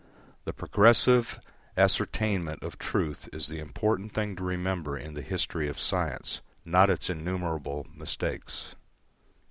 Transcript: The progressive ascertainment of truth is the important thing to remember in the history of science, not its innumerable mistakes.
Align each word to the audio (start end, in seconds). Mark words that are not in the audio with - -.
The 0.45 0.51
progressive 0.53 1.39
ascertainment 1.77 2.63
of 2.63 2.79
truth 2.79 3.29
is 3.31 3.45
the 3.49 3.59
important 3.59 4.15
thing 4.15 4.35
to 4.35 4.43
remember 4.43 4.97
in 4.97 5.13
the 5.13 5.21
history 5.21 5.67
of 5.67 5.79
science, 5.79 6.41
not 6.65 6.89
its 6.89 7.07
innumerable 7.07 7.85
mistakes. 7.93 8.73